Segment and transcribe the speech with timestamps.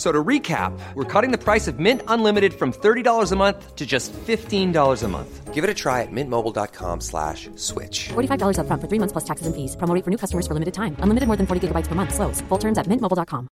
[0.00, 3.84] So to recap, we're cutting the price of Mint Unlimited from $30 a month to
[3.84, 5.52] just $15 a month.
[5.52, 8.08] Give it a try at mintmobile.com slash switch.
[8.08, 9.76] $45 up front for three months plus taxes and fees.
[9.76, 10.96] Promo rate for new customers for limited time.
[11.00, 12.14] Unlimited more than 40 gigabytes per month.
[12.14, 12.40] Slows.
[12.48, 13.48] Full terms at mintmobile.com.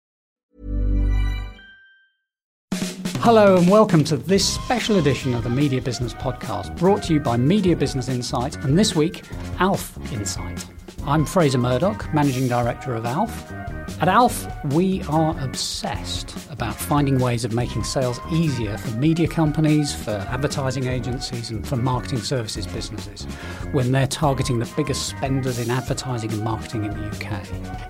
[3.20, 7.20] Hello and welcome to this special edition of the Media Business Podcast, brought to you
[7.20, 9.26] by Media Business Insight, and this week,
[9.60, 10.66] ALF Insight.
[11.06, 13.52] I'm Fraser Murdoch, Managing Director of ALF.
[14.00, 19.92] At ALF, we are obsessed about finding ways of making sales easier for media companies,
[19.92, 23.24] for advertising agencies, and for marketing services businesses
[23.72, 27.44] when they're targeting the biggest spenders in advertising and marketing in the UK.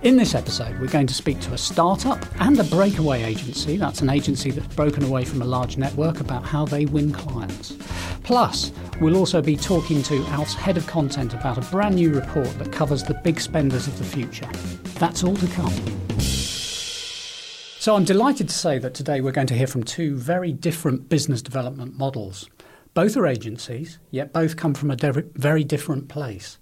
[0.04, 4.00] In this episode, we're going to speak to a startup and a breakaway agency, that's
[4.00, 7.76] an agency that's broken away from a large network, about how they win clients.
[8.24, 8.72] Plus,
[9.02, 12.72] we'll also be talking to ALF's head of content about a brand new report that
[12.72, 14.50] covers the big spenders of the future.
[15.00, 15.97] That's all to come.
[17.88, 21.08] So I'm delighted to say that today we're going to hear from two very different
[21.08, 22.50] business development models.
[22.94, 26.58] Both are agencies, yet both come from a de- very different place.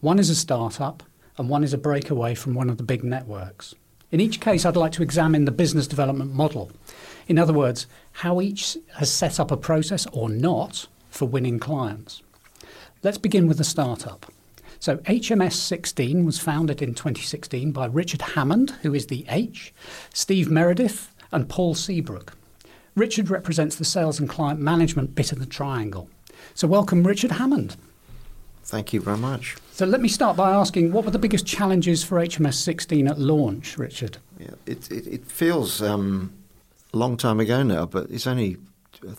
[0.00, 1.02] One is a startup,
[1.38, 3.74] and one is a breakaway from one of the big networks.
[4.10, 6.70] In each case, I'd like to examine the business development model.
[7.26, 12.22] In other words, how each has set up a process or not for winning clients.
[13.02, 14.30] Let's begin with the startup.
[14.86, 19.74] So, HMS 16 was founded in 2016 by Richard Hammond, who is the H,
[20.14, 22.34] Steve Meredith, and Paul Seabrook.
[22.94, 26.08] Richard represents the sales and client management bit of the triangle.
[26.54, 27.76] So, welcome, Richard Hammond.
[28.62, 29.56] Thank you very much.
[29.72, 33.18] So, let me start by asking what were the biggest challenges for HMS 16 at
[33.18, 34.18] launch, Richard?
[34.38, 36.32] Yeah, it, it, it feels um,
[36.94, 38.56] a long time ago now, but it's only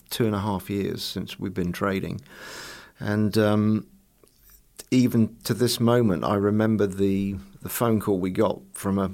[0.08, 2.22] two and a half years since we've been trading.
[3.00, 3.86] And um,
[4.90, 9.10] even to this moment, I remember the the phone call we got from a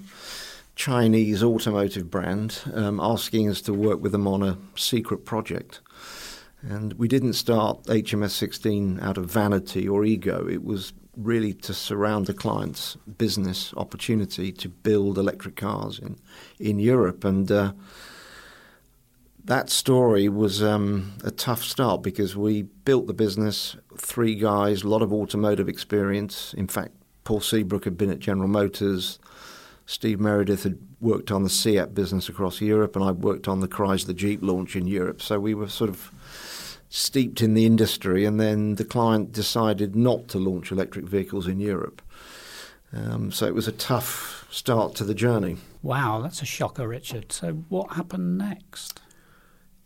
[0.76, 5.80] Chinese automotive brand um, asking us to work with them on a secret project.
[6.60, 10.46] And we didn't start HMS 16 out of vanity or ego.
[10.48, 16.18] It was really to surround the client's business opportunity to build electric cars in
[16.58, 17.24] in Europe.
[17.24, 17.72] And uh,
[19.44, 24.88] that story was um, a tough start because we built the business, three guys, a
[24.88, 26.54] lot of automotive experience.
[26.54, 26.92] In fact,
[27.24, 29.18] Paul Seabrook had been at General Motors.
[29.86, 33.68] Steve Meredith had worked on the SEAT business across Europe, and I worked on the
[33.68, 35.20] Chrysler Jeep launch in Europe.
[35.20, 36.10] So we were sort of
[36.88, 41.60] steeped in the industry, and then the client decided not to launch electric vehicles in
[41.60, 42.00] Europe.
[42.94, 45.56] Um, so it was a tough start to the journey.
[45.82, 47.32] Wow, that's a shocker, Richard.
[47.32, 49.00] So what happened next?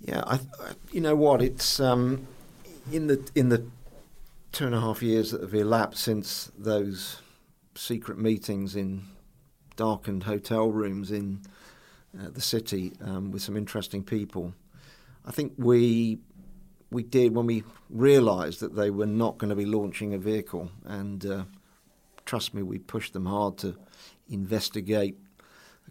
[0.01, 1.43] Yeah, I, I, you know what?
[1.43, 2.27] It's um,
[2.93, 3.65] in the in the
[4.53, 7.21] two and a half years that have elapsed since those
[7.75, 9.03] secret meetings in
[9.77, 11.41] darkened hotel rooms in
[12.19, 14.55] uh, the city um, with some interesting people.
[15.27, 16.19] I think we
[16.91, 20.71] we did when we realised that they were not going to be launching a vehicle,
[20.85, 21.45] and uh,
[22.25, 23.77] trust me, we pushed them hard to
[24.31, 25.19] investigate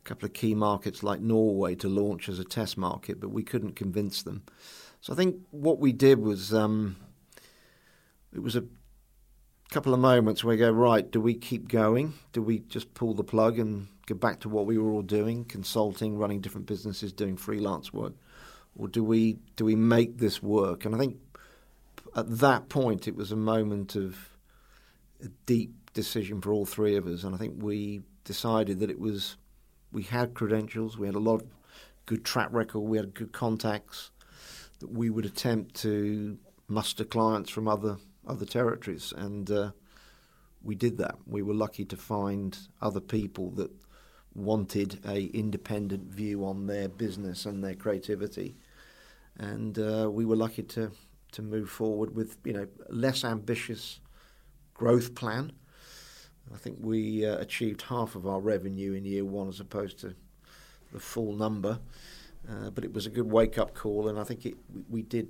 [0.07, 3.75] couple of key markets like Norway to launch as a test market, but we couldn't
[3.75, 4.43] convince them.
[5.01, 6.95] So I think what we did was um,
[8.33, 8.63] it was a
[9.69, 11.09] couple of moments where we go right.
[11.09, 12.13] Do we keep going?
[12.31, 15.43] Do we just pull the plug and go back to what we were all doing,
[15.43, 18.13] consulting, running different businesses, doing freelance work,
[18.77, 20.85] or do we do we make this work?
[20.85, 21.17] And I think
[22.15, 24.37] at that point it was a moment of
[25.21, 28.99] a deep decision for all three of us, and I think we decided that it
[28.99, 29.35] was
[29.91, 31.47] we had credentials, we had a lot of
[32.05, 34.11] good track record, we had good contacts
[34.79, 36.37] that we would attempt to
[36.67, 39.71] muster clients from other other territories, and uh,
[40.61, 41.15] we did that.
[41.25, 43.71] We were lucky to find other people that
[44.35, 48.55] wanted a independent view on their business and their creativity,
[49.37, 50.91] and uh, we were lucky to
[51.31, 53.99] to move forward with you know less ambitious
[54.73, 55.51] growth plan
[56.53, 60.15] I think we uh, achieved half of our revenue in year one as opposed to
[60.91, 61.79] the full number.
[62.49, 64.55] Uh, but it was a good wake up call, and I think it,
[64.89, 65.27] we did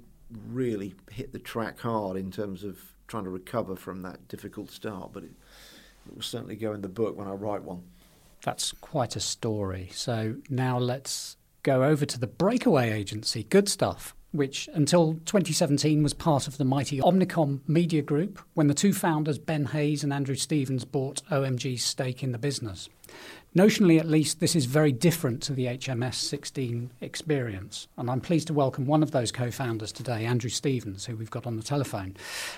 [0.49, 5.11] really hit the track hard in terms of trying to recover from that difficult start.
[5.13, 5.31] But it,
[6.07, 7.83] it will certainly go in the book when I write one.
[8.43, 9.89] That's quite a story.
[9.93, 16.47] So now let's go over to the breakaway agency, Goodstuff, which until 2017 was part
[16.47, 20.85] of the mighty Omnicom Media Group when the two founders, Ben Hayes and Andrew Stephens,
[20.85, 22.89] bought OMG's stake in the business.
[23.57, 27.87] Notionally, at least, this is very different to the HMS 16 experience.
[27.97, 31.31] And I'm pleased to welcome one of those co founders today, Andrew Stephens, who we've
[31.31, 32.15] got on the telephone.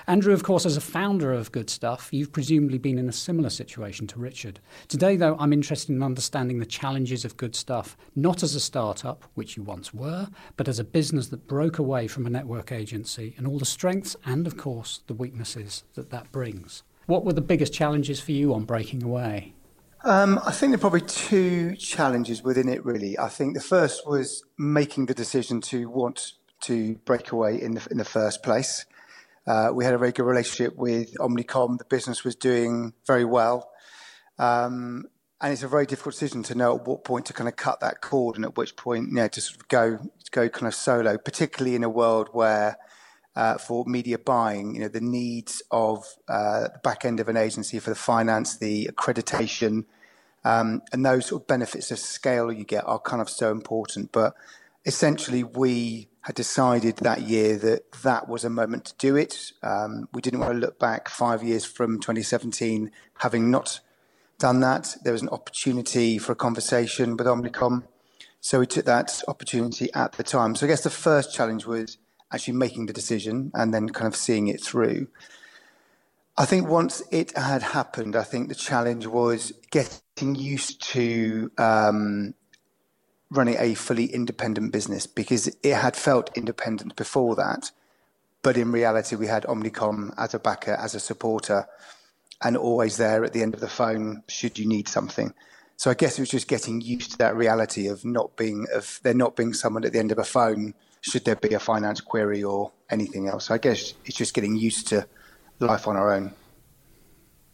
[0.08, 4.08] Andrew, of course, as a founder of Goodstuff, you've presumably been in a similar situation
[4.08, 4.60] to Richard.
[4.90, 9.56] Today, though, I'm interested in understanding the challenges of Goodstuff, not as a startup, which
[9.56, 13.48] you once were, but as a business that broke away from a network agency and
[13.48, 16.84] all the strengths and, of course, the weaknesses that that brings.
[17.06, 19.54] What were the biggest challenges for you on breaking away?
[20.04, 23.20] Um, I think there are probably two challenges within it, really.
[23.20, 27.88] I think the first was making the decision to want to break away in the,
[27.92, 28.86] in the first place.
[29.46, 31.80] Uh, we had a very good relationship with Omnicom.
[31.80, 33.72] The business was doing very well.
[34.38, 35.06] Um,
[35.42, 37.82] and it's a very difficult decision to know at what point to kind of cut
[37.82, 40.00] that cord and at which point, you know, to sort of go,
[40.32, 42.78] go kind of solo, particularly in a world where
[43.36, 47.38] uh, for media buying, you know, the needs of uh, the back end of an
[47.38, 49.86] agency for the finance, the accreditation,
[50.44, 54.12] um, and those sort of benefits of scale you get are kind of so important.
[54.12, 54.34] But
[54.86, 59.52] essentially, we had decided that year that that was a moment to do it.
[59.64, 63.80] Um, we didn't want to look back five years from 2017 having not
[64.38, 64.96] done that.
[65.04, 67.84] There was an opportunity for a conversation with Omnicom.
[68.42, 70.56] So we took that opportunity at the time.
[70.56, 71.98] So I guess the first challenge was
[72.32, 75.08] actually making the decision and then kind of seeing it through.
[76.38, 82.34] I think once it had happened, I think the challenge was getting used to um,
[83.30, 87.72] running a fully independent business because it had felt independent before that.
[88.42, 91.68] But in reality, we had Omnicom as a backer, as a supporter,
[92.42, 95.34] and always there at the end of the phone should you need something.
[95.76, 99.00] So I guess it was just getting used to that reality of not being of
[99.04, 102.02] there not being someone at the end of a phone should there be a finance
[102.02, 103.52] query or anything else.
[103.52, 105.08] I guess it's just getting used to
[105.60, 106.34] life on our own.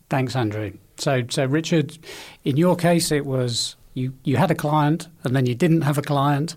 [0.09, 0.73] Thanks, Andrew.
[0.97, 1.97] So, so Richard,
[2.43, 5.97] in your case, it was you, you had a client and then you didn't have
[5.97, 6.55] a client.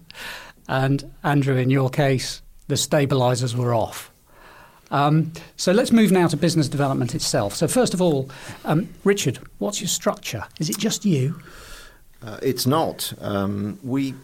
[0.69, 4.13] And Andrew, in your case, the stabilizers were off.
[4.91, 7.55] Um, so let's move now to business development itself.
[7.55, 8.31] So, first of all,
[8.65, 10.45] um, Richard, what's your structure?
[10.59, 11.41] Is it just you?
[12.23, 13.13] Uh, it's not.
[13.21, 14.15] Um, we,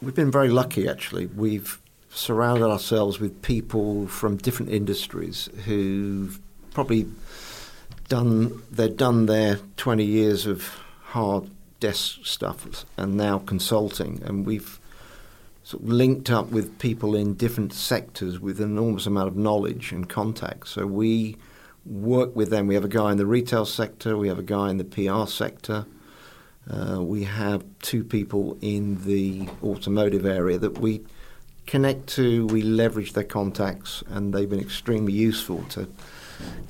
[0.00, 1.26] we've been very lucky, actually.
[1.26, 1.80] We've
[2.14, 6.40] surrounded ourselves with people from different industries who've
[6.72, 7.06] probably
[8.08, 11.50] done they've done their 20 years of hard
[11.80, 14.78] desk stuff and now consulting and we've
[15.64, 19.92] sort of linked up with people in different sectors with an enormous amount of knowledge
[19.92, 20.68] and contact.
[20.68, 21.36] So we
[21.86, 22.66] work with them.
[22.66, 25.26] We have a guy in the retail sector we have a guy in the PR
[25.26, 25.86] sector
[26.70, 31.02] uh, we have two people in the automotive area that we
[31.66, 35.88] connect to, we leverage their contacts, and they've been extremely useful to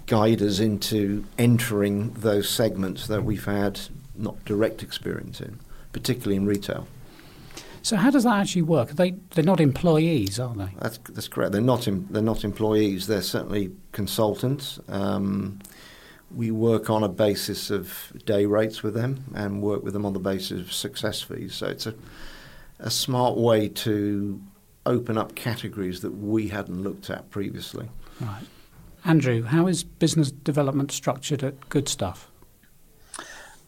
[0.06, 3.80] guide us into entering those segments that we've had
[4.14, 5.58] not direct experience in,
[5.92, 6.86] particularly in retail.
[7.82, 8.92] So how does that actually work?
[8.92, 10.70] Are they they're not employees, are they?
[10.80, 11.52] That's that's correct.
[11.52, 13.06] They're not em, they're not employees.
[13.08, 14.80] They're certainly consultants.
[14.88, 15.58] Um,
[16.34, 20.14] we work on a basis of day rates with them and work with them on
[20.14, 21.54] the basis of success fees.
[21.54, 21.94] So it's a
[22.78, 24.40] a smart way to
[24.86, 27.88] open up categories that we hadn't looked at previously.
[28.20, 28.44] Right.
[29.04, 32.30] Andrew, how is business development structured at Goodstuff?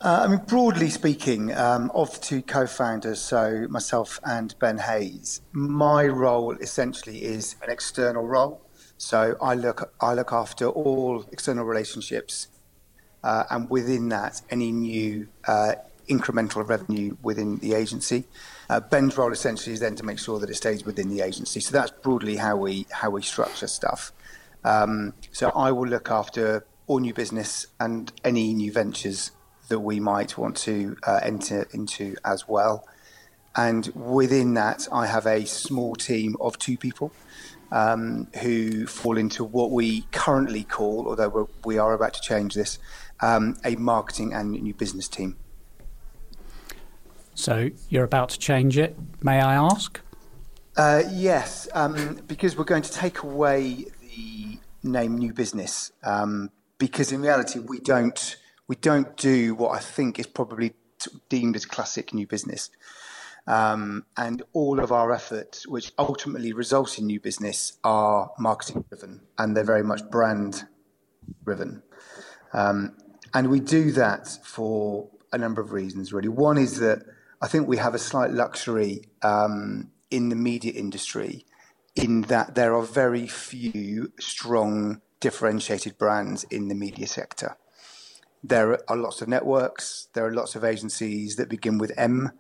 [0.01, 4.79] Uh, I mean, broadly speaking, um, of the two co founders, so myself and Ben
[4.79, 8.61] Hayes, my role essentially is an external role.
[8.99, 12.49] So I look, I look after all external relationships,
[13.25, 15.77] uh, and within that, any new uh,
[16.09, 18.25] incremental revenue within the agency.
[18.69, 21.61] Uh, Ben's role essentially is then to make sure that it stays within the agency.
[21.61, 24.13] So that's broadly how we how we structure stuff.
[24.65, 29.31] Um, so I will look after all new business and any new ventures
[29.69, 32.87] that we might want to uh, enter into as well.
[33.57, 37.11] And within that, I have a small team of two people
[37.73, 42.55] um, who fall into what we currently call, although we're, we are about to change
[42.55, 42.79] this,
[43.21, 45.37] um, a marketing and new business team.
[47.37, 50.01] So you're about to change it, may I ask?
[50.75, 55.93] Uh, yes, um, because we're going to take away the name new business.
[56.03, 58.37] Um, because in reality, we don't
[58.69, 60.73] we don't do what I think is probably
[61.29, 62.71] deemed as classic new business.
[63.47, 69.21] Um, and all of our efforts, which ultimately result in new business, are marketing driven
[69.39, 70.65] and they're very much brand
[71.45, 71.83] driven.
[72.55, 72.97] Um,
[73.35, 76.29] and we do that for a number of reasons, really.
[76.29, 77.05] One is that
[77.41, 81.45] I think we have a slight luxury um, in the media industry
[81.95, 87.57] in that there are very few strong differentiated brands in the media sector.
[88.45, 92.33] There are lots of networks, there are lots of agencies that begin with M,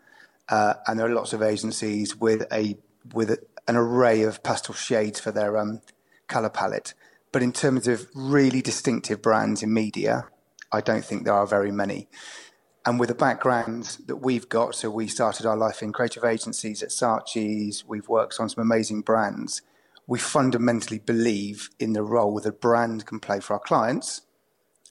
[0.48, 2.76] uh, and there are lots of agencies with a
[3.14, 5.80] with a, an array of pastel shades for their um,
[6.28, 6.94] color palette.
[7.32, 10.28] But in terms of really distinctive brands in media,
[10.72, 12.08] I don't think there are very many.
[12.87, 16.85] And with the background that we've got, so we started our life in creative agencies
[16.85, 19.61] at Saatchi's, we've worked on some amazing brands.
[20.07, 24.23] We fundamentally believe in the role that brand can play for our clients.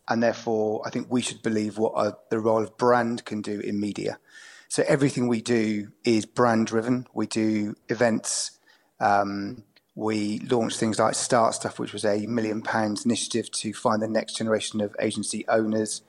[0.10, 3.62] And therefore, I think we should believe what a, the role of brand can do
[3.62, 4.20] in media.
[4.68, 7.08] So everything we do is brand driven.
[7.14, 8.60] We do events.
[9.00, 9.64] Um,
[9.96, 14.10] we launched things like Start Stuff, which was a million pounds initiative to find the
[14.10, 16.02] next generation of agency owners.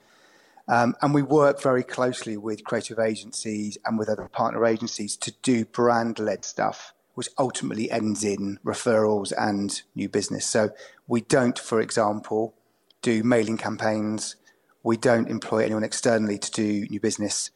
[0.67, 5.31] Um, and we work very closely with creative agencies and with other partner agencies to
[5.41, 10.45] do brand led stuff, which ultimately ends in referrals and new business.
[10.45, 10.71] So
[11.07, 12.53] we don't, for example,
[13.01, 14.35] do mailing campaigns.
[14.83, 17.51] We don't employ anyone externally to do new business.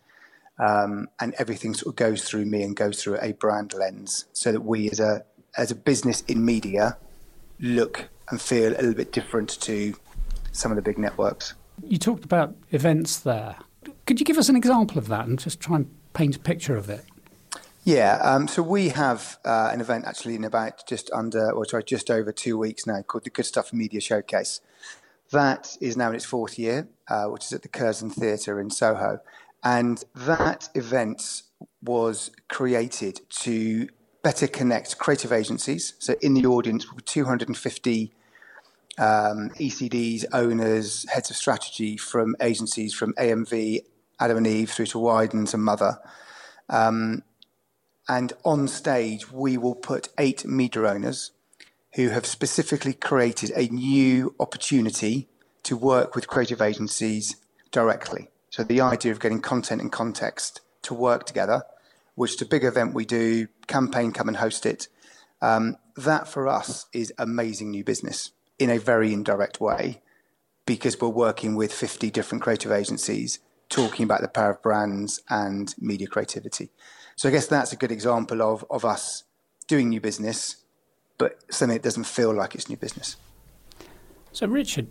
[0.57, 4.51] Um, and everything sort of goes through me and goes through a brand lens so
[4.51, 5.25] that we as a
[5.57, 6.97] as a business in media
[7.59, 9.95] look and feel a little bit different to
[10.51, 11.55] some of the big networks.
[11.83, 13.57] You talked about events there.
[14.05, 16.75] Could you give us an example of that and just try and paint a picture
[16.75, 17.05] of it?
[17.83, 21.83] Yeah, um, so we have uh, an event actually in about just under, or sorry,
[21.83, 24.61] just over two weeks now called the Goodstuff Media Showcase.
[25.31, 28.69] That is now in its fourth year, uh, which is at the Curzon Theatre in
[28.69, 29.19] Soho.
[29.63, 31.43] And that event
[31.81, 33.87] was created to
[34.23, 35.93] better connect creative agencies.
[35.99, 38.13] So in the audience were 250
[38.97, 43.85] um, ECDs, owners, heads of strategy from agencies from AMV,
[44.19, 45.99] Adam and Eve, through to Wiedens and Mother.
[46.69, 47.23] Um,
[48.07, 51.31] and on stage, we will put eight media owners
[51.95, 55.27] who have specifically created a new opportunity
[55.63, 57.35] to work with creative agencies
[57.71, 58.29] directly.
[58.49, 61.63] So the idea of getting content and context to work together,
[62.15, 64.87] which is a big event we do, campaign come and host it.
[65.41, 68.31] Um, that for us is amazing new business
[68.61, 70.01] in a very indirect way
[70.67, 73.39] because we're working with 50 different creative agencies
[73.69, 76.69] talking about the power of brands and media creativity.
[77.15, 79.23] So I guess that's a good example of, of us
[79.67, 80.57] doing new business,
[81.17, 83.15] but something that doesn't feel like it's new business.
[84.31, 84.87] So, Richard,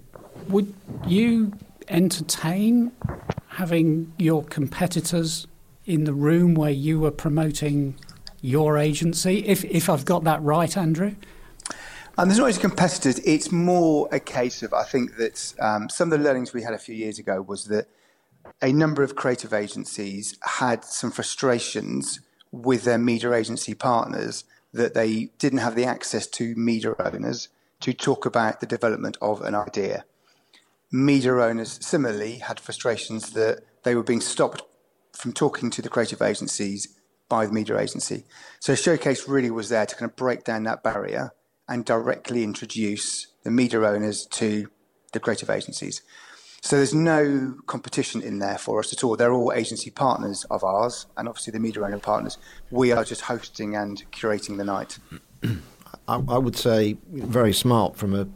[0.49, 0.75] would
[1.07, 1.53] you
[1.89, 2.91] entertain
[3.51, 5.47] having your competitors
[5.87, 7.95] in the room where you were promoting
[8.41, 9.47] your agency?
[9.47, 11.15] If, if I've got that right, Andrew?
[12.21, 13.19] And there's not always competitors.
[13.21, 16.75] It's more a case of I think that um, some of the learnings we had
[16.75, 17.89] a few years ago was that
[18.61, 22.21] a number of creative agencies had some frustrations
[22.53, 27.49] with their media agency partners that they didn't have the access to media owners
[27.81, 30.05] to talk about the development of an idea.
[30.93, 34.61] Media owners similarly had frustrations that they were being stopped
[35.15, 36.87] from talking to the creative agencies
[37.31, 38.27] by the media agency.
[38.59, 41.33] So Showcase really was there to kind of break down that barrier
[41.71, 44.69] and directly introduce the media owners to
[45.13, 46.03] the creative agencies.
[46.63, 49.17] So there's no competition in there for us at all.
[49.17, 52.37] They're all agency partners of ours, and obviously the media owner partners.
[52.71, 54.99] We are just hosting and curating the night.
[56.07, 58.29] I, I would say very smart from a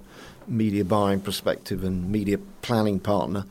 [0.46, 3.44] media buying perspective and media planning partner.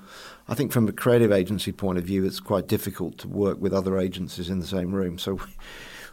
[0.48, 3.74] I think from a creative agency point of view, it's quite difficult to work with
[3.74, 5.20] other agencies in the same room.
[5.20, 5.40] So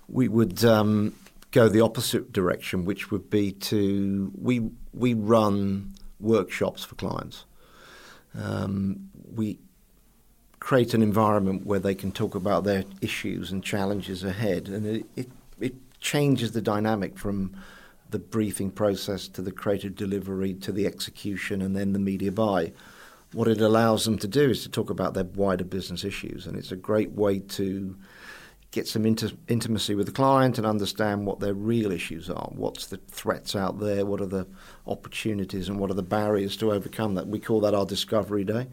[0.08, 1.14] we would um,
[1.50, 7.44] go the opposite direction, which would be to we we run workshops for clients.
[8.34, 9.58] Um, we
[10.60, 15.06] create an environment where they can talk about their issues and challenges ahead, and it,
[15.16, 15.28] it,
[15.58, 17.56] it changes the dynamic from
[18.10, 22.72] the briefing process to the creative delivery to the execution and then the media buy.
[23.32, 26.56] What it allows them to do is to talk about their wider business issues, and
[26.56, 27.96] it's a great way to
[28.70, 32.48] get some inter- intimacy with the client and understand what their real issues are.
[32.52, 34.06] What's the threats out there?
[34.06, 34.46] What are the
[34.86, 37.26] opportunities and what are the barriers to overcome that?
[37.26, 38.68] We call that our discovery day,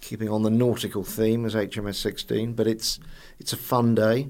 [0.00, 2.54] keeping on the nautical theme as HMS 16.
[2.54, 2.98] But it's
[3.38, 4.28] it's a fun day.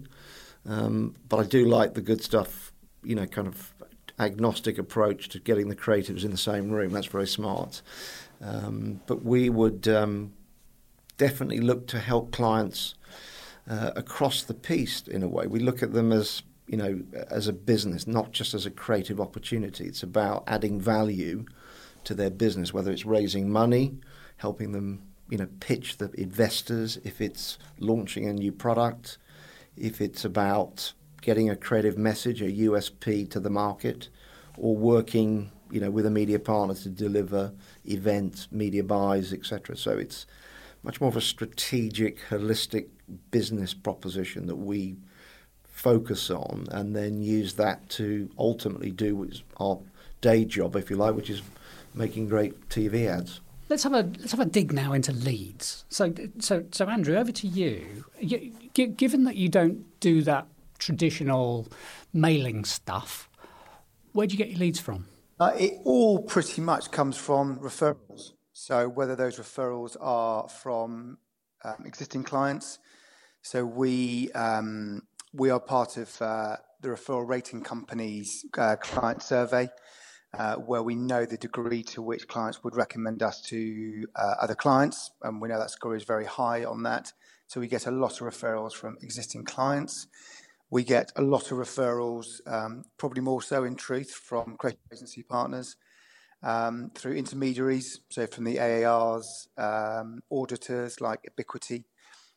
[0.66, 3.72] Um, but I do like the Goodstuff, you know, kind of
[4.18, 6.92] agnostic approach to getting the creatives in the same room.
[6.92, 7.82] That's very smart.
[8.42, 10.32] Um, but we would um,
[11.16, 12.94] definitely look to help clients
[13.68, 15.46] uh, across the piece in a way.
[15.46, 19.20] We look at them as you know as a business, not just as a creative
[19.20, 19.86] opportunity.
[19.86, 21.44] It's about adding value
[22.04, 23.98] to their business, whether it's raising money,
[24.38, 29.18] helping them you know pitch the investors, if it's launching a new product,
[29.76, 34.08] if it's about getting a creative message, a USP to the market,
[34.56, 37.52] or working you know with a media partner to deliver
[37.84, 39.76] events, media buys, etc.
[39.76, 40.26] So it's
[40.86, 42.86] much more of a strategic, holistic
[43.32, 44.96] business proposition that we
[45.64, 49.28] focus on, and then use that to ultimately do
[49.58, 49.78] our
[50.20, 51.42] day job, if you like, which is
[51.92, 53.40] making great TV ads.
[53.68, 55.84] Let's have a let's have a dig now into leads.
[55.88, 58.04] So so so Andrew, over to you.
[58.20, 60.46] you given that you don't do that
[60.78, 61.66] traditional
[62.12, 63.28] mailing stuff,
[64.12, 65.06] where do you get your leads from?
[65.40, 68.35] Uh, it all pretty much comes from referrals.
[68.58, 71.18] So whether those referrals are from
[71.62, 72.78] um, existing clients,
[73.42, 75.02] so we um,
[75.34, 79.68] we are part of uh, the referral rating company's uh, client survey,
[80.38, 85.10] uh, where we know the degree to which clients would recommend us to other clients,
[85.20, 87.12] and we know that score is very high on that.
[87.48, 90.06] So we get a lot of referrals from existing clients.
[90.70, 95.22] We get a lot of referrals, um, probably more so in truth, from creative agency
[95.24, 95.76] partners
[96.94, 101.84] through intermediaries, so from the AARs, um, auditors like Ebiquity.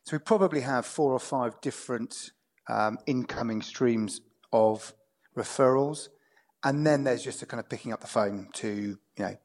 [0.04, 2.32] So we probably have four or five different
[2.68, 4.20] um, incoming streams
[4.52, 4.94] of
[5.36, 6.08] referrals,
[6.64, 8.68] and then there's just a kind of picking up the phone to
[9.16, 9.36] you know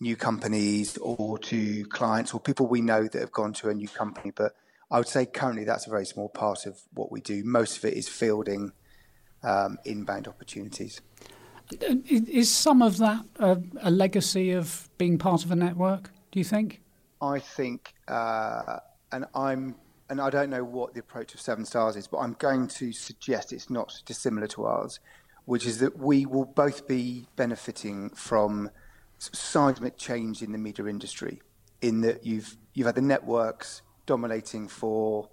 [0.00, 3.88] new companies or to clients or people we know that have gone to a new
[3.88, 4.52] company, but
[4.90, 7.44] I would say currently that's a very small part of what we do.
[7.44, 8.72] Most of it is fielding
[9.44, 11.00] um, inbound opportunities.
[11.80, 16.10] Is some of that a, a, legacy of being part of a network?
[16.30, 16.80] Do you think?
[17.20, 18.78] I think, uh,
[19.12, 19.76] and I'm,
[20.08, 22.92] and I don't know what the approach of Seven Stars is, but I'm going to
[22.92, 24.98] suggest it's not dissimilar to ours,
[25.44, 28.70] which is that we will both be benefiting from
[29.18, 31.40] seismic change in the media industry.
[31.80, 35.28] In that you've you've had the networks dominating for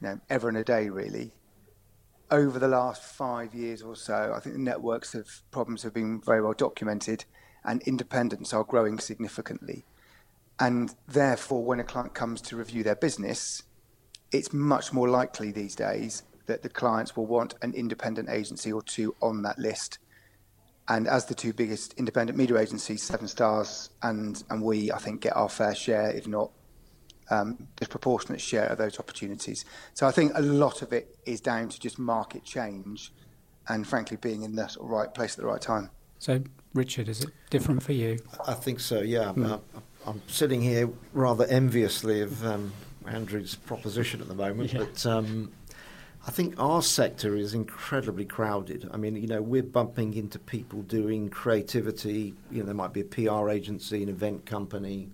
[0.00, 1.34] you know ever and a day really.
[2.32, 6.18] Over the last five years or so, I think the networks of problems have been
[6.22, 7.26] very well documented,
[7.62, 9.84] and independents are growing significantly.
[10.58, 13.64] And therefore, when a client comes to review their business,
[14.32, 18.80] it's much more likely these days that the clients will want an independent agency or
[18.80, 19.98] two on that list.
[20.88, 25.20] And as the two biggest independent media agencies, Seven Stars and, and we, I think,
[25.20, 26.50] get our fair share, if not
[27.30, 29.64] um, disproportionate share of those opportunities.
[29.94, 33.12] So I think a lot of it is down to just market change
[33.68, 35.90] and, frankly, being in the sort of right place at the right time.
[36.18, 36.42] So,
[36.74, 38.18] Richard, is it different for you?
[38.46, 39.32] I think so, yeah.
[39.32, 39.60] Mm.
[40.06, 42.72] I'm sitting here rather enviously of um,
[43.06, 44.80] Andrew's proposition at the moment, yeah.
[44.80, 45.52] but um,
[46.26, 48.88] I think our sector is incredibly crowded.
[48.92, 52.34] I mean, you know, we're bumping into people doing creativity.
[52.50, 55.08] You know, there might be a PR agency, an event company,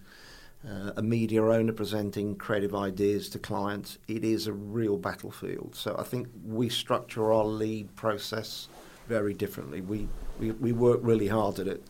[0.67, 5.75] uh, a media owner presenting creative ideas to clients, it is a real battlefield.
[5.75, 8.69] So I think we structure our lead process
[9.07, 9.81] very differently.
[9.81, 11.83] We, we, we work really hard at it.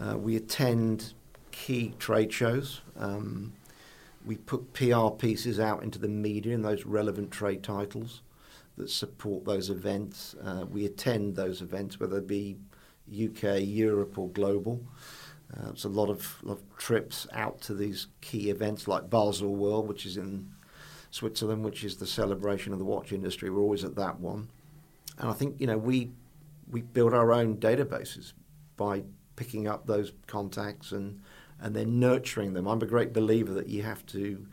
[0.00, 1.14] Uh, we attend
[1.50, 2.82] key trade shows.
[2.98, 3.52] Um,
[4.24, 8.22] we put PR pieces out into the media in those relevant trade titles
[8.76, 10.34] that support those events.
[10.42, 12.56] Uh, we attend those events, whether it be
[13.10, 14.80] UK, Europe, or global.
[15.54, 19.54] Uh, it's a lot of, lot of trips out to these key events like Basel
[19.54, 20.50] World, which is in
[21.10, 23.48] Switzerland, which is the celebration of the watch industry.
[23.48, 24.48] We're always at that one,
[25.18, 26.10] and I think you know we
[26.70, 28.32] we build our own databases
[28.76, 29.04] by
[29.36, 31.20] picking up those contacts and
[31.60, 32.66] and then nurturing them.
[32.66, 34.46] I'm a great believer that you have to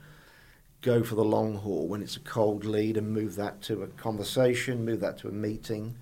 [0.81, 3.87] go for the long haul when it's a cold lead and move that to a
[3.87, 5.97] conversation, move that to a meeting,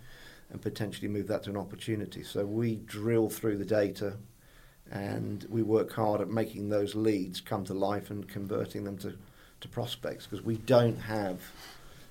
[0.50, 2.24] and potentially move that to an opportunity.
[2.24, 4.18] So we drill through the data
[4.92, 9.14] and we work hard at making those leads come to life and converting them to,
[9.62, 11.40] to prospects because we don't have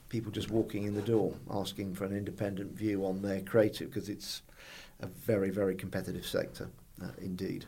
[0.08, 4.08] people just walking in the door asking for an independent view on their creative because
[4.08, 4.42] it's
[5.00, 6.68] a very very competitive sector
[7.02, 7.66] uh, indeed.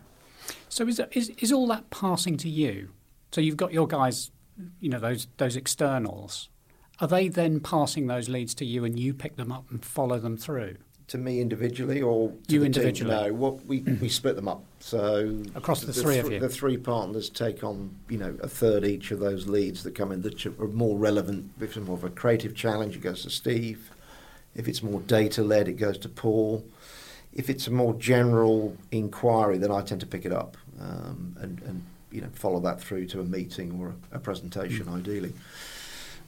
[0.68, 2.90] So is, is is all that passing to you?
[3.30, 4.30] So you've got your guys
[4.80, 6.48] you know those those externals.
[7.00, 10.18] Are they then passing those leads to you and you pick them up and follow
[10.18, 10.76] them through
[11.12, 13.14] to me individually or you individually?
[13.14, 13.26] Team?
[13.26, 14.64] No, what we we split them up.
[14.80, 18.34] So across the, the three th- of you, the three partners take on you know
[18.42, 21.50] a third each of those leads that come in that are more relevant.
[21.60, 23.90] If it's more of a creative challenge, it goes to Steve.
[24.54, 26.64] If it's more data led, it goes to Paul.
[27.34, 31.60] If it's a more general inquiry, then I tend to pick it up um, and,
[31.62, 34.96] and you know follow that through to a meeting or a, a presentation, mm.
[34.96, 35.34] ideally.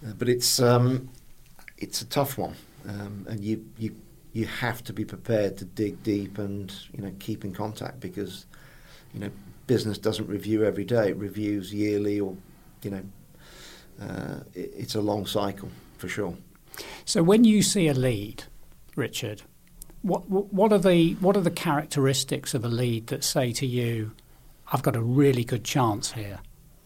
[0.07, 1.09] Uh, but it's um,
[1.79, 2.55] it's a tough one,
[2.87, 3.97] um, and you you
[4.35, 8.44] you have to be prepared to dig deep and you know keep in contact because
[9.14, 9.31] you know
[9.66, 12.37] business doesn't review every day; it reviews yearly, or
[12.83, 13.03] you know,
[14.03, 16.37] uh, it, it's a long cycle for sure.
[17.05, 18.44] So when you see a lead,
[18.97, 19.42] Richard,
[20.03, 24.12] what what are the what are the characteristics of a lead that say to you,
[24.73, 26.40] "I've got a really good chance here"?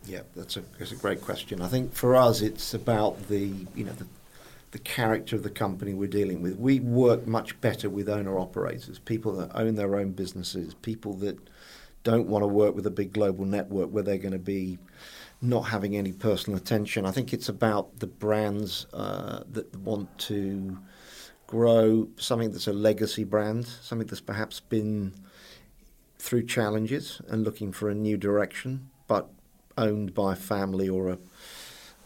[0.04, 1.62] Yeah, that's a that's a great question.
[1.62, 4.06] I think for us, it's about the you know the
[4.70, 6.57] the character of the company we're dealing with.
[6.57, 11.38] We work much better with owner operators, people that own their own businesses, people that
[12.04, 14.78] don't want to work with a big global network where they're going to be
[15.40, 17.07] not having any personal attention.
[17.07, 20.78] I think it's about the brands uh, that want to
[21.46, 25.14] grow something that's a legacy brand, something that's perhaps been
[26.18, 29.31] through challenges and looking for a new direction, but
[29.78, 31.18] owned by a family or a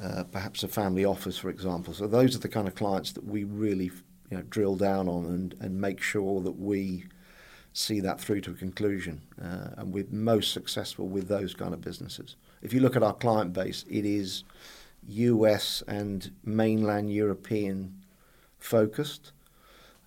[0.03, 1.95] uh, perhaps a family office, for example.
[1.95, 3.91] So those are the kind of clients that we really
[4.31, 7.05] you know, drill down on and, and make sure that we
[7.73, 9.23] see that through to a conclusion.
[9.41, 12.37] Uh, and we're most successful with those kind of businesses.
[12.63, 14.45] If you look at our client base, it is
[15.09, 18.03] US and mainland European
[18.59, 19.33] focused.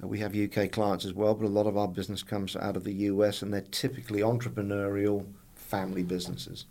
[0.04, 2.76] Uh, we have UK clients as well, but a lot of our business comes out
[2.76, 6.66] of the US and they're typically entrepreneurial family businesses.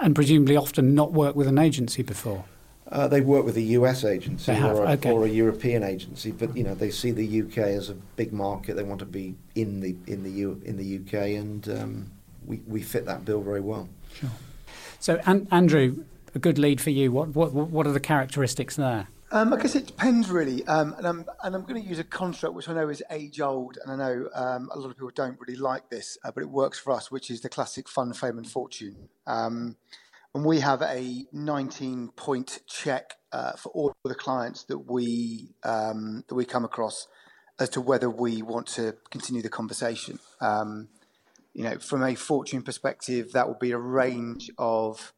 [0.00, 2.44] And presumably often not worked with an agency before.
[2.90, 5.10] Uh, they work with a US agency have, or, a, okay.
[5.10, 8.76] or a European agency, but you know they see the UK as a big market.
[8.76, 12.10] They want to be in the in the U, in the UK, and um,
[12.46, 13.88] we we fit that bill very well.
[14.12, 14.30] Sure.
[15.00, 17.10] So, an- Andrew, a good lead for you.
[17.10, 19.08] What what what are the characteristics there?
[19.30, 22.04] Um, I guess it depends really, um, and I'm and I'm going to use a
[22.04, 25.10] construct which I know is age old, and I know um, a lot of people
[25.14, 28.12] don't really like this, uh, but it works for us, which is the classic fun,
[28.12, 29.08] fame, and fortune.
[30.34, 36.24] And we have a 19 point check uh, for all the clients that we um,
[36.28, 37.06] that we come across
[37.60, 40.18] as to whether we want to continue the conversation.
[40.40, 40.88] Um,
[41.52, 45.12] you know, from a fortune perspective, that will be a range of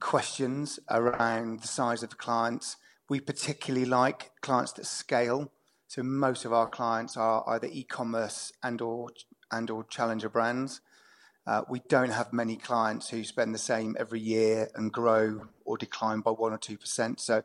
[0.00, 2.76] questions around the size of the clients.
[3.10, 5.52] We particularly like clients that scale.
[5.88, 9.10] So most of our clients are either e-commerce and or
[9.50, 10.80] and or challenger brands.
[11.46, 15.76] Uh, we don't have many clients who spend the same every year and grow or
[15.76, 17.20] decline by 1% or 2%.
[17.20, 17.42] So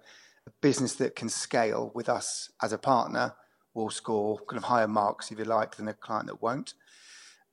[0.48, 3.36] a business that can scale with us as a partner
[3.74, 6.74] will score kind of higher marks, if you like, than a client that won't.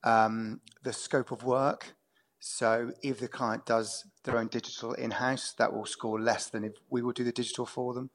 [0.03, 1.95] Um, the scope of work.
[2.39, 6.73] So if the client does their own digital in-house, that will score less than if
[6.89, 8.09] we will do the digital for them.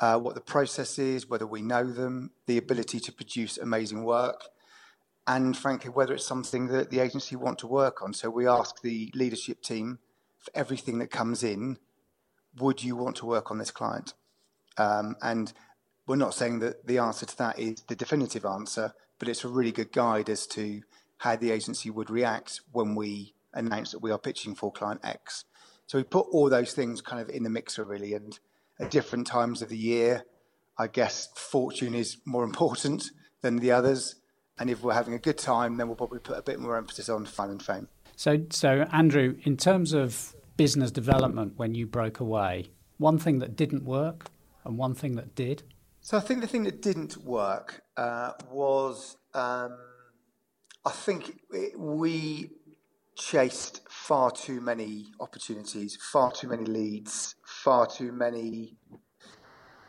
[0.00, 4.44] Uh, what the process is, whether we know them, the ability to produce amazing work,
[5.36, 8.12] and frankly, whether it's something that the agency want to work on.
[8.12, 10.00] So we ask the leadership team
[10.38, 11.78] for everything that comes in,
[12.58, 14.14] would you want to work on this client?
[14.76, 15.52] Um, and
[16.08, 19.48] we're not saying that the answer to that is the definitive answer, but it's a
[19.48, 20.82] really good guide as to
[21.18, 25.44] how the agency would react when we announce that we are pitching for client X.
[25.86, 28.36] So we put all those things kind of in the mixer really, and
[28.80, 30.24] at different times of the year,
[30.76, 33.12] I guess fortune is more important
[33.42, 34.16] than the others.
[34.60, 37.08] And if we're having a good time, then we'll probably put a bit more emphasis
[37.08, 37.88] on fun and fame.
[38.14, 42.66] So, so Andrew, in terms of business development, when you broke away,
[42.98, 44.26] one thing that didn't work
[44.64, 45.62] and one thing that did.
[46.02, 49.78] So I think the thing that didn't work uh, was um,
[50.84, 52.50] I think it, we
[53.16, 58.76] chased far too many opportunities, far too many leads, far too many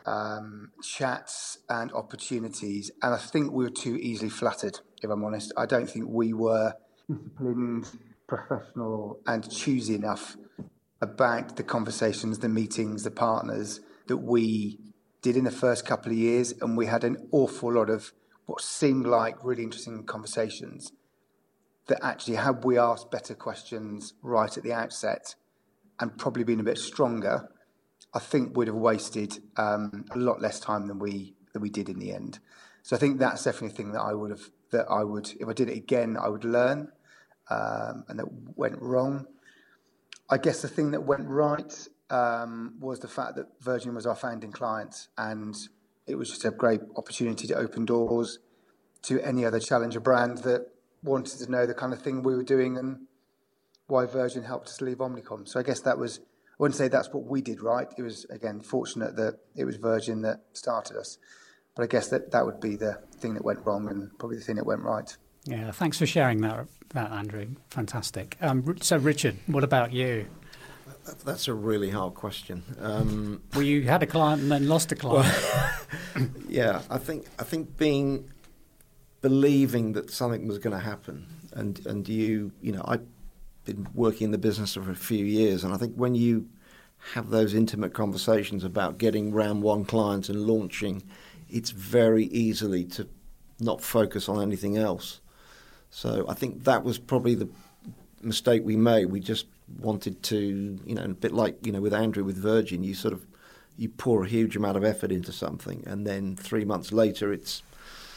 [0.06, 4.80] um, chats and opportunities, and I think we were too easily flattered.
[5.02, 6.74] If I'm honest, I don't think we were
[7.08, 7.86] disciplined,
[8.26, 10.36] professional, and choosy enough
[11.00, 14.78] about the conversations, the meetings, the partners that we
[15.20, 18.12] did in the first couple of years, and we had an awful lot of
[18.46, 20.92] what seemed like really interesting conversations.
[21.88, 25.34] That actually, had we asked better questions right at the outset,
[25.98, 27.48] and probably been a bit stronger,
[28.14, 31.88] I think would have wasted um, a lot less time than we than we did
[31.88, 32.38] in the end.
[32.82, 35.48] So I think that's definitely a thing that I would have that I would if
[35.48, 36.92] I did it again I would learn,
[37.50, 39.26] um, and that went wrong.
[40.30, 44.16] I guess the thing that went right um, was the fact that Virgin was our
[44.16, 45.56] founding client, and
[46.06, 48.38] it was just a great opportunity to open doors
[49.02, 50.68] to any other challenger brand that
[51.02, 53.06] wanted to know the kind of thing we were doing and
[53.88, 55.48] why Virgin helped us leave Omnicom.
[55.48, 56.20] So I guess that was
[56.62, 57.88] wouldn't say that's what we did right.
[57.98, 61.18] It was again fortunate that it was Virgin that started us,
[61.74, 64.44] but I guess that that would be the thing that went wrong and probably the
[64.44, 65.14] thing that went right.
[65.44, 67.48] Yeah, thanks for sharing that, that Andrew.
[67.70, 68.36] Fantastic.
[68.40, 70.26] Um, so, Richard, what about you?
[71.24, 72.62] That's a really hard question.
[72.80, 75.34] Um, well, you had a client and then lost a client.
[76.14, 78.30] Well, yeah, I think I think being
[79.20, 83.04] believing that something was going to happen, and and you you know I've
[83.64, 86.48] been working in the business for a few years, and I think when you
[87.14, 91.02] have those intimate conversations about getting round one client and launching,
[91.50, 93.08] it's very easily to
[93.58, 95.20] not focus on anything else.
[95.90, 97.48] So I think that was probably the
[98.22, 99.06] mistake we made.
[99.06, 99.46] We just
[99.78, 103.14] wanted to, you know, a bit like you know with Andrew with Virgin, you sort
[103.14, 103.26] of
[103.76, 107.62] you pour a huge amount of effort into something, and then three months later, it's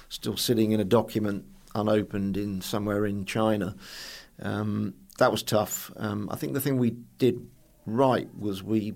[0.10, 3.75] still sitting in a document unopened in somewhere in China.
[4.41, 5.91] Um, that was tough.
[5.97, 7.47] Um, I think the thing we did
[7.86, 8.93] right was we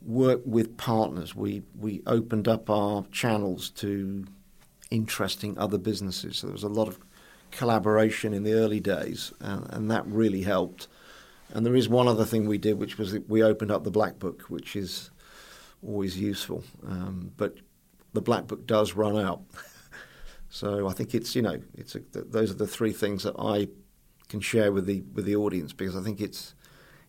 [0.00, 1.34] worked with partners.
[1.34, 4.24] We we opened up our channels to
[4.90, 6.38] interesting other businesses.
[6.38, 6.98] So there was a lot of
[7.50, 10.88] collaboration in the early days, and, and that really helped.
[11.50, 14.18] And there is one other thing we did, which was we opened up the Black
[14.18, 15.10] Book, which is
[15.86, 16.62] always useful.
[16.86, 17.56] Um, but
[18.12, 19.42] the Black Book does run out.
[20.50, 23.68] so I think it's you know it's a, those are the three things that I
[24.32, 26.54] can share with the with the audience because I think it's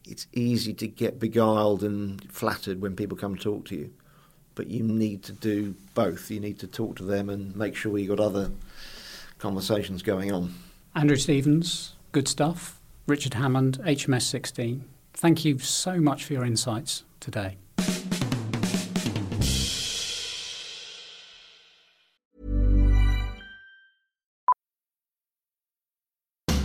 [0.06, 3.94] it's easy to get beguiled and flattered when people come talk to you,
[4.54, 6.30] but you need to do both.
[6.30, 8.52] You need to talk to them and make sure you got other
[9.40, 10.54] conversations going on.
[10.94, 12.80] Andrew Stephens, good stuff.
[13.08, 14.84] Richard Hammond, HMS 16.
[15.14, 17.58] Thank you so much for your insights today.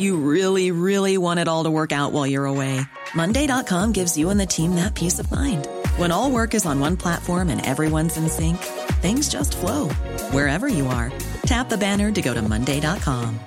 [0.00, 2.80] You really, really want it all to work out while you're away.
[3.14, 5.68] Monday.com gives you and the team that peace of mind.
[5.98, 8.56] When all work is on one platform and everyone's in sync,
[9.02, 9.90] things just flow
[10.30, 11.12] wherever you are.
[11.42, 13.38] Tap the banner to go to Monday.com.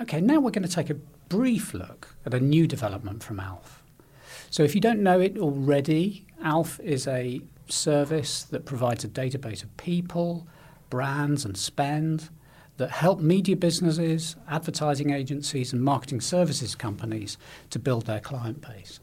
[0.00, 0.94] Okay, now we're going to take a
[1.28, 3.84] brief look at a new development from ALF.
[4.50, 9.62] So, if you don't know it already, ALF is a service that provides a database
[9.62, 10.46] of people,
[10.90, 12.28] brands, and spend
[12.76, 17.36] that help media businesses, advertising agencies, and marketing services companies
[17.70, 19.00] to build their client base.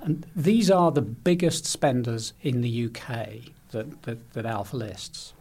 [0.00, 5.32] And these are the biggest spenders in the UK that, that, that ALF lists.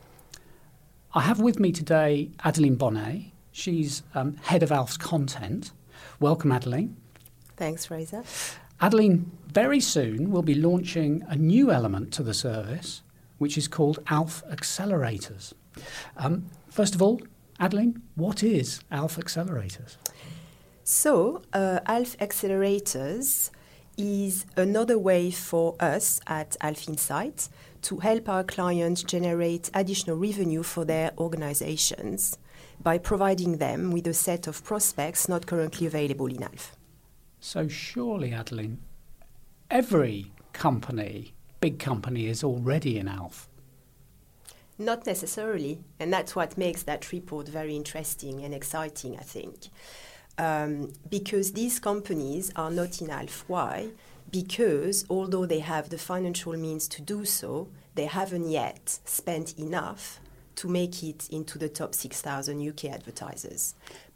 [1.13, 3.31] I have with me today Adeline Bonnet.
[3.51, 5.71] She's um, head of ALF's content.
[6.19, 6.97] Welcome, Adeline.
[7.55, 8.23] Thanks, Fraser.
[8.81, 13.03] Adeline very soon will be launching a new element to the service,
[13.37, 15.53] which is called ALF Accelerators.
[16.17, 17.21] Um, first of all,
[17.59, 19.97] Adeline, what is ALF Accelerators?
[20.83, 23.51] So, uh, ALF Accelerators
[23.97, 27.47] is another way for us at ALF Insight
[27.83, 32.37] to help our clients generate additional revenue for their organizations
[32.81, 36.75] by providing them with a set of prospects not currently available in ALF.
[37.45, 38.77] So surely, Adeline,
[39.69, 43.49] every company, big company, is already in ALF.
[44.79, 49.67] Not necessarily, and that's what makes that report very interesting and exciting, I think.
[50.37, 53.43] Um, because these companies are not in ALF.
[53.47, 53.89] Why?
[54.31, 60.21] Because although they have the financial means to do so, they haven't yet spent enough
[60.55, 63.75] to make it into the top 6,000 UK advertisers.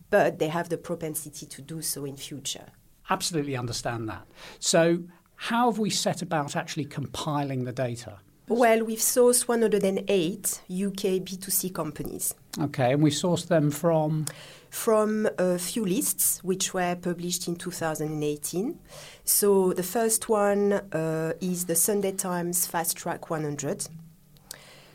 [0.09, 2.67] But they have the propensity to do so in future
[3.09, 4.25] absolutely understand that.
[4.59, 5.03] So,
[5.35, 8.19] how have we set about actually compiling the data?
[8.49, 12.33] Well, we've sourced 108 UK B2C companies.
[12.59, 14.25] Okay, and we sourced them from?
[14.69, 18.79] From a few lists which were published in 2018.
[19.25, 23.87] So the first one uh, is the Sunday Times Fast Track 100.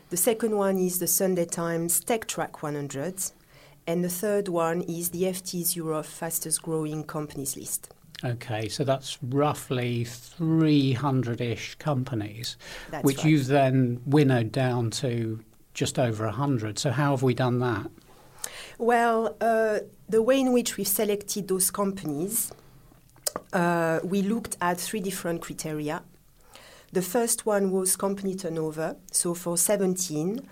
[0.09, 3.31] The second one is the Sunday Times Tech Track 100.
[3.85, 7.93] And the third one is the FT's Europe fastest growing companies list.
[8.23, 12.55] Okay, so that's roughly 300 ish companies,
[12.89, 13.25] That's which right.
[13.25, 15.41] you've then winnowed down to
[15.73, 16.79] just over 100.
[16.79, 17.91] So, how have we done that?
[18.77, 22.51] Well, uh, the way in which we've selected those companies,
[23.51, 26.03] uh, we looked at three different criteria.
[26.93, 28.97] The first one was company turnover.
[29.11, 30.47] So for 17,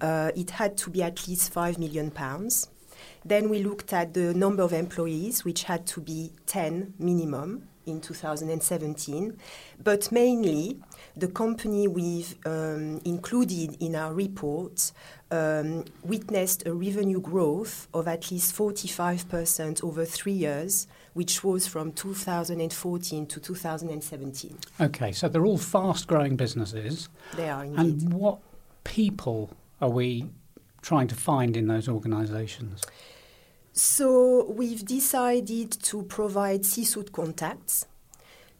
[0.00, 2.68] uh, it had to be at least 5 million pounds.
[3.26, 8.00] Then we looked at the number of employees, which had to be 10 minimum in
[8.00, 9.36] 2017.
[9.82, 10.78] But mainly,
[11.16, 14.92] the company we've um, included in our report
[15.32, 21.90] um, witnessed a revenue growth of at least 45% over three years, which was from
[21.90, 24.58] 2014 to 2017.
[24.80, 27.08] Okay, so they're all fast growing businesses.
[27.34, 28.02] They are indeed.
[28.02, 28.38] And what
[28.84, 30.30] people are we
[30.80, 32.84] trying to find in those organisations?
[33.78, 37.84] So we've decided to provide C-suite contacts.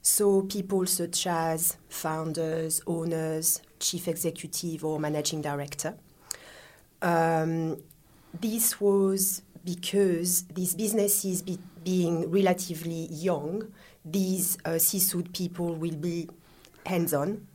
[0.03, 5.97] So people such as founders, owners, chief executive, or managing director.
[7.01, 7.79] Um,
[8.39, 13.73] this was because these businesses be, being relatively young,
[14.05, 16.29] these uh, C-suite people will be
[16.85, 17.47] hands-on.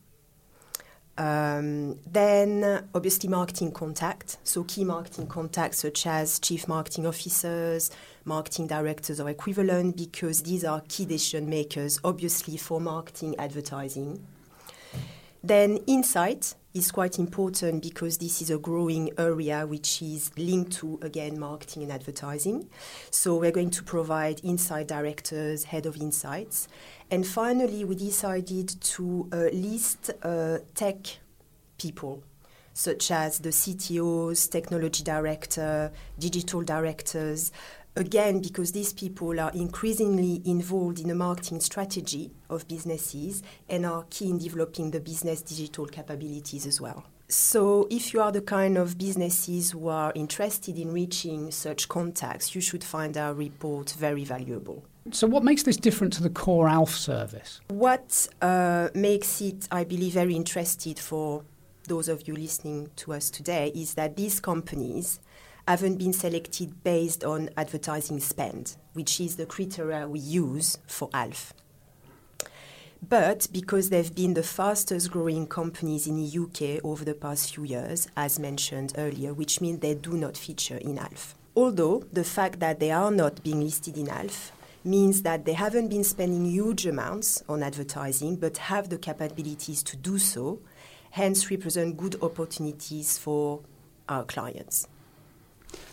[1.22, 4.38] Um, then, obviously, marketing contact.
[4.44, 7.92] So, key marketing contacts such as chief marketing officers,
[8.26, 14.26] marketing directors, or equivalent, because these are key decision makers, obviously, for marketing advertising.
[15.44, 21.00] Then, insight is quite important because this is a growing area which is linked to,
[21.02, 22.70] again, marketing and advertising.
[23.10, 26.68] So, we're going to provide insight directors, head of insights.
[27.10, 30.98] And finally, we decided to uh, list uh, tech
[31.78, 32.24] people,
[32.74, 37.52] such as the CTOs, technology director, digital directors.
[37.96, 44.06] Again, because these people are increasingly involved in the marketing strategy of businesses and are
[44.10, 47.06] key in developing the business digital capabilities as well.
[47.28, 52.56] So, if you are the kind of businesses who are interested in reaching such contacts,
[52.56, 54.84] you should find our report very valuable.
[55.12, 57.62] So, what makes this different to the core ALF service?
[57.70, 61.44] What uh, makes it, I believe, very interesting for
[61.88, 65.20] those of you listening to us today is that these companies
[65.68, 71.54] haven't been selected based on advertising spend, which is the criteria we use for ALF.
[73.08, 77.64] But because they've been the fastest growing companies in the UK over the past few
[77.64, 81.36] years, as mentioned earlier, which means they do not feature in ALF.
[81.56, 84.52] Although the fact that they are not being listed in ALF
[84.84, 89.98] means that they haven't been spending huge amounts on advertising but have the capabilities to
[89.98, 90.60] do so,
[91.12, 93.62] hence represent good opportunities for
[94.08, 94.88] our clients.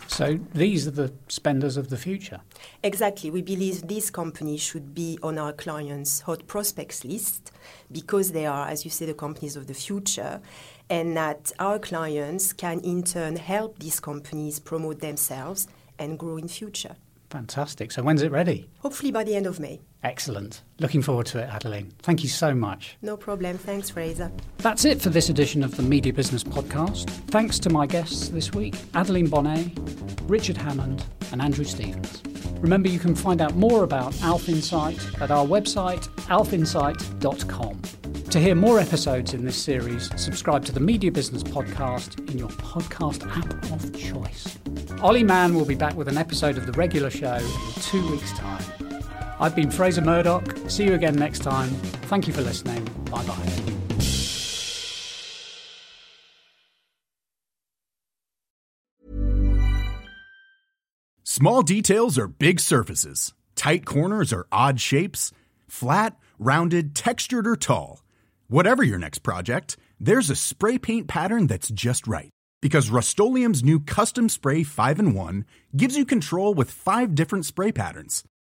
[0.09, 2.41] So, these are the spenders of the future.
[2.83, 3.31] Exactly.
[3.31, 7.53] We believe these companies should be on our clients' hot prospects list
[7.93, 10.41] because they are, as you say, the companies of the future,
[10.89, 15.69] and that our clients can in turn help these companies promote themselves
[15.99, 16.97] and grow in future.
[17.29, 17.93] Fantastic.
[17.93, 18.69] So, when's it ready?
[18.79, 19.79] Hopefully by the end of May.
[20.05, 20.63] Excellent.
[20.79, 21.93] Looking forward to it, Adeline.
[22.03, 22.97] Thank you so much.
[23.03, 23.59] No problem.
[23.59, 24.31] Thanks, Fraser.
[24.59, 27.11] That's it for this edition of the Media Business Podcast.
[27.31, 29.73] Thanks to my guests this week Adeline Bonnet,
[30.25, 32.23] Richard Hammond, and Andrew Stephens.
[32.61, 37.83] Remember, you can find out more about Alf Insight at our website, alfinsight.com.
[38.31, 42.49] To hear more episodes in this series, subscribe to the Media Business Podcast in your
[42.51, 44.59] podcast app of choice.
[45.03, 48.33] Ollie Mann will be back with an episode of the regular show in two weeks'
[48.33, 48.88] time.
[49.41, 50.57] I've been Fraser Murdoch.
[50.69, 51.71] See you again next time.
[52.09, 52.85] Thank you for listening.
[53.11, 53.69] Bye bye.
[61.25, 63.33] Small details are big surfaces.
[63.55, 65.31] Tight corners are odd shapes.
[65.69, 68.03] Flat, rounded, textured, or tall.
[68.49, 72.31] Whatever your next project, there's a spray paint pattern that's just right.
[72.61, 75.45] Because Rust new Custom Spray 5 in 1
[75.77, 78.25] gives you control with five different spray patterns.